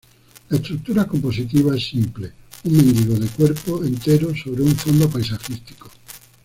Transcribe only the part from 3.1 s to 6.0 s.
de cuerpo entero sobre un fondo paisajístico.